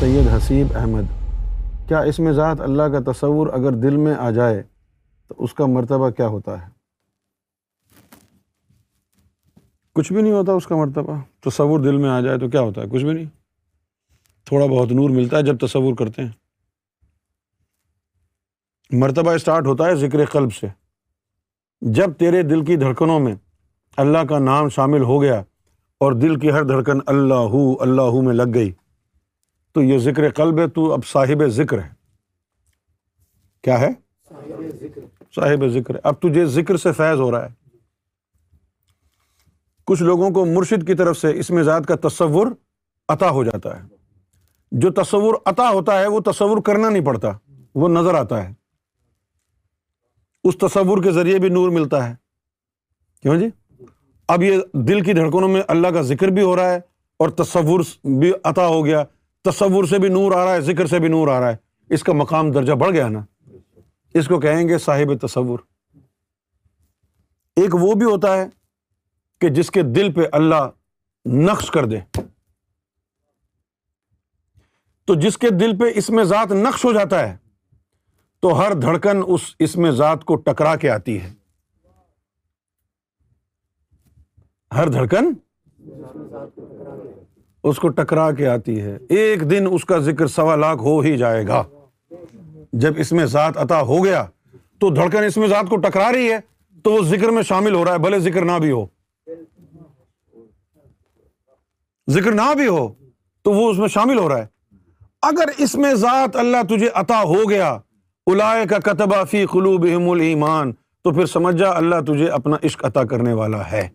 سید 0.00 0.28
حسیب 0.28 0.66
احمد، 0.74 1.02
کیا 1.88 2.00
اس 2.00 2.18
میں 2.18 2.32
ذات 2.32 2.60
اللہ 2.60 2.82
کا 2.82 3.12
تصور 3.12 3.46
اگر 3.46 3.72
دل 3.72 3.96
میں 3.96 4.14
آ 4.14 4.30
جائے 4.30 4.62
تو 5.28 5.34
اس 5.38 5.54
کا 5.54 5.66
مرتبہ 5.66 6.10
کیا 6.10 6.26
ہوتا 6.26 6.66
ہے؟ 6.66 6.70
کچھ 9.94 10.12
بھی 10.12 10.22
نہیں 10.22 10.32
ہوتا 10.32 10.52
اس 10.52 10.66
کا 10.66 10.76
مرتبہ، 10.76 11.20
تصور 11.40 11.80
دل 11.80 11.96
میں 11.96 12.10
آ 12.10 12.20
جائے 12.20 12.38
تو 12.38 12.48
کیا 12.48 12.60
ہوتا 12.60 12.80
ہے؟ 12.80 12.86
کچھ 12.90 13.04
بھی 13.04 13.12
نہیں۔ 13.12 13.24
تھوڑا 14.44 14.66
بہت 14.66 14.92
نور 14.92 15.10
ملتا 15.10 15.36
ہے 15.36 15.42
جب 15.42 15.58
تصور 15.58 15.94
کرتے 15.94 16.22
ہیں۔ 16.22 16.30
مرتبہ 18.90 19.30
اسٹارٹ 19.30 19.66
ہوتا 19.66 19.84
ہے 19.84 19.94
ذکر 19.94 20.24
قلب 20.24 20.52
سے۔ 20.52 20.66
جب 21.80 22.12
تیرے 22.18 22.42
دل 22.42 22.64
کی 22.64 22.76
دھڑکنوں 22.76 23.20
میں 23.20 23.34
اللہ 23.96 24.18
کا 24.18 24.38
نام 24.38 24.68
شامل 24.68 25.02
ہو 25.02 25.22
گیا 25.22 25.40
اور 25.98 26.12
دل 26.12 26.38
کی 26.38 26.50
ہر 26.50 26.62
دھڑکن 26.62 26.98
اللہ 27.06 27.80
اللہ 27.80 28.20
میں 28.22 28.34
لگ 28.34 28.54
گئی 28.54 28.72
تو 29.72 29.82
یہ 29.82 29.98
ذکر 29.98 30.30
قلب 30.30 30.58
ہے، 30.58 30.68
تو 30.68 30.92
اب 30.92 31.06
صاحب 31.06 31.46
ذکر 31.46 31.78
ہے۔ 31.82 31.88
کیا 33.62 33.80
ہے؟ 33.80 33.88
صاحب 35.34 35.66
ذکر۔ 35.66 35.94
ہے 35.94 36.00
اب 36.04 36.14
تجھے 36.20 36.46
ذکر 36.46 36.76
سے 36.76 36.92
فیض 36.92 37.20
ہو 37.20 37.30
رہا 37.30 37.48
ہے۔ 37.48 37.78
کچھ 39.86 40.02
لوگوں 40.02 40.30
کو 40.30 40.44
مرشد 40.44 40.86
کی 40.86 40.94
طرف 40.94 41.18
سے 41.18 41.38
اس 41.38 41.50
میں 41.50 41.62
کا 41.88 42.08
تصور 42.08 42.46
عطا 43.08 43.30
ہو 43.30 43.44
جاتا 43.44 43.82
ہے۔ 43.82 43.88
جو 44.72 44.92
تصور 44.92 45.34
عطا 45.44 45.70
ہوتا 45.70 45.98
ہے، 46.00 46.06
وہ 46.06 46.20
تصور 46.20 46.62
کرنا 46.62 46.90
نہیں 46.90 47.04
پڑتا، 47.04 47.28
وہ 47.74 47.88
نظر 47.88 48.14
آتا 48.14 48.48
ہے۔ 48.48 48.54
اس 50.44 50.58
تصور 50.58 51.02
کے 51.02 51.12
ذریعے 51.12 51.38
بھی 51.38 51.48
نور 51.48 51.70
ملتا 51.70 52.10
ہے۔ 52.10 52.14
کیوں 53.22 53.36
جی؟ 53.36 53.46
اب 54.28 54.42
یہ 54.42 54.58
دل 54.72 55.00
کی 55.00 55.12
دھڑکنوں 55.12 55.48
میں 55.48 55.62
اللہ 55.68 55.88
کا 55.88 56.02
ذکر 56.02 56.28
بھی 56.28 56.42
ہو 56.42 56.56
رہا 56.56 56.70
ہے 56.70 56.76
اور 57.16 57.28
تصور 57.28 57.80
بھی 58.04 58.32
عطا 58.44 58.66
ہو 58.66 58.84
گیا۔ 58.84 59.04
تصور 59.42 59.84
سے 59.84 59.98
بھی 59.98 60.08
نور 60.08 60.32
آ 60.32 60.44
رہا 60.44 60.52
ہے، 60.52 60.60
ذکر 60.60 60.86
سے 60.86 60.98
بھی 60.98 61.08
نور 61.08 61.28
آ 61.28 61.40
رہا 61.40 61.50
ہے۔ 61.50 61.56
اس 61.88 62.02
کا 62.02 62.12
مقام 62.12 62.50
درجہ 62.50 62.72
بڑھ 62.72 62.92
گیا 62.92 63.08
نا۔ 63.08 63.50
اس 64.14 64.28
کو 64.28 64.40
کہیں 64.40 64.68
گے 64.68 64.78
صاحب 64.78 65.26
تصور۔ 65.26 65.58
ایک 67.56 67.74
وہ 67.74 67.94
بھی 67.94 68.04
ہوتا 68.04 68.36
ہے 68.36 68.46
کہ 69.40 69.48
جس 69.48 69.70
کے 69.70 69.82
دل 69.82 70.12
پہ 70.12 70.20
اللہ 70.32 70.70
نقش 71.26 71.70
کر 71.70 71.86
دے۔ 71.86 72.18
تو 75.04 75.14
جس 75.14 75.38
کے 75.38 75.50
دل 75.50 75.78
پہ 75.78 75.84
اس 75.94 76.10
میں 76.10 76.24
ذات 76.24 76.52
نقش 76.52 76.84
ہو 76.84 76.92
جاتا 76.92 77.28
ہے، 77.28 77.36
تو 78.40 78.60
ہر 78.60 78.74
دھڑکن 78.74 79.22
اس 79.26 79.40
اس 79.58 79.76
میں 79.76 79.90
ذات 79.90 80.24
کو 80.24 80.36
ٹکرا 80.36 80.76
کے 80.76 80.90
آتی 80.90 81.20
ہے۔ 81.20 81.34
ہر 84.72 84.88
دھڑکن 84.88 85.32
اس 87.64 87.76
کو 87.76 87.88
ٹکرا 87.88 88.32
کے 88.32 88.48
آتی 88.48 88.80
ہے۔ 88.80 88.98
ایک 89.08 89.50
دن 89.50 89.66
اس 89.70 89.84
کا 89.84 89.98
ذکر 89.98 90.26
سوا 90.26 90.56
لاکھ 90.56 90.80
ہو 90.80 91.00
ہی 91.00 91.16
جائے 91.16 91.46
گا۔ 91.46 91.62
جب 92.72 92.92
اس 92.96 93.12
میں 93.12 93.26
ذات 93.26 93.56
عطا 93.56 93.80
ہو 93.80 94.04
گیا 94.04 94.26
تو 94.78 94.90
دھڑکن 94.90 95.24
اس 95.24 95.36
میں 95.36 95.48
ذات 95.48 95.68
کو 95.68 95.76
ٹکرا 95.76 96.12
رہی 96.12 96.32
ہے 96.32 96.38
تو 96.82 96.92
وہ 96.92 97.02
ذکر 97.02 97.28
میں 97.28 97.42
شامل 97.42 97.74
ہو 97.74 97.84
رہا 97.84 97.92
ہے، 97.92 97.98
بھلے 97.98 98.18
ذکر 98.18 98.44
نہ 98.44 98.58
بھی 98.60 98.70
ہو۔ 98.70 98.86
ذکر 102.10 102.32
نہ 102.32 102.54
بھی 102.56 102.66
ہو 102.66 102.88
تو 103.42 103.52
وہ 103.52 103.70
اس 103.70 103.78
میں 103.78 103.88
شامل 103.88 104.18
ہو 104.18 104.28
رہا 104.28 104.38
ہے۔ 104.38 104.46
اگر 105.22 105.44
اس 105.58 105.74
میں 105.74 105.94
ذات 105.94 106.36
اللہ 106.36 106.56
تجھے 106.68 106.88
عطا 106.94 107.22
ہو 107.22 107.50
گیا 107.50 107.78
الائے 108.26 108.66
کا 108.66 108.78
کتبہ 108.78 109.24
فی 109.24 109.46
قلوب 109.46 109.84
ایمان 110.20 110.72
تو 111.04 111.10
پھر 111.10 111.26
سمجھ 111.26 111.56
جا 111.56 111.70
اللہ 111.70 112.00
تجھے 112.06 112.28
اپنا 112.28 112.56
عشق 112.64 112.84
عطا 112.84 113.04
کرنے 113.04 113.32
والا 113.32 113.70
ہے۔ 113.70 113.88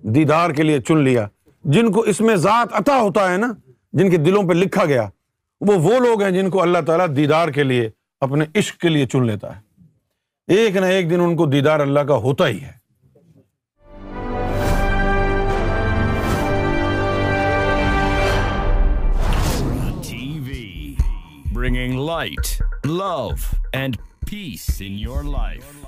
دیدار 0.00 0.50
کے 0.50 0.62
لیے 0.62 0.80
چن 0.80 0.98
لیا۔ 0.98 1.28
جن 1.64 1.92
کو 1.92 2.00
اس 2.00 2.20
میں 2.20 2.36
ذات 2.36 2.68
عطا 2.72 3.00
ہوتا 3.00 3.32
ہے 3.32 3.36
نا، 3.36 3.46
جن 3.92 4.10
کے 4.10 4.16
دلوں 4.16 4.42
پہ 4.42 4.52
لکھا 4.52 4.84
گیا، 4.84 5.08
وہ 5.60 5.74
وہ 5.74 5.98
لوگ 6.00 6.22
ہیں 6.22 6.30
جن 6.30 6.50
کو 6.50 6.62
اللہ 6.62 6.78
تعالیٰ 6.86 7.06
دیدار 7.16 7.48
کے 7.48 7.62
لیے 7.62 7.90
اپنے 8.20 8.44
عشق 8.54 8.80
کے 8.80 8.88
لیے 8.88 9.06
چن 9.06 9.26
لیتا 9.26 9.56
ہے۔ 9.56 9.60
ایک 10.46 10.76
نہ 10.76 10.86
ایک 10.86 11.10
دن 11.10 11.20
ان 11.20 11.36
کو 11.36 11.46
دیدار 11.46 11.80
اللہ 11.80 12.00
کا 12.00 12.14
ہوتا 12.14 12.48
ہی 12.48 12.60
ہے۔ 12.60 12.82
Bringing 21.52 22.00
light 22.00 22.62
love 22.84 23.28
and 23.72 23.96
peace 24.30 24.82
in 24.86 24.92
your 24.92 25.22
life 25.22 25.86